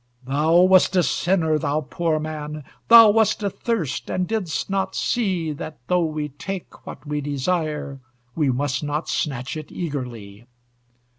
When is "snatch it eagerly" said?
9.09-10.47